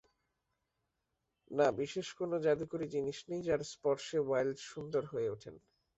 না, 1.51 1.67
বিশেষ 1.79 2.07
কোনো 2.19 2.35
জাদুকরি 2.45 2.85
জিনিস 2.95 3.17
নেই, 3.29 3.41
যার 3.43 3.61
স্পর্শে 3.73 4.17
ওয়াইল্ড 4.21 4.57
সুন্দর 4.71 5.03
হয়ে 5.05 5.27
ওঠেন। 5.29 5.55